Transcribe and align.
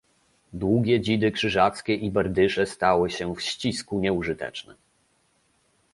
"Długie 0.53 1.01
dzidy 1.01 1.31
krzyżackie 1.31 1.95
i 1.95 2.11
berdysze 2.11 2.65
stały 2.65 3.09
się 3.09 3.35
w 3.35 3.41
ścisku 3.41 3.99
nieużyteczne." 3.99 4.75